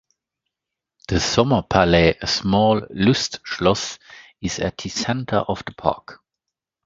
The 1.09 1.17
"Sommerpalais", 1.19 2.17
a 2.23 2.25
small 2.25 2.81
Lustschloss 2.89 3.99
is 4.41 4.57
at 4.57 4.79
the 4.79 4.89
center 4.89 5.35
of 5.37 5.63
the 5.65 5.73
park. 5.73 6.21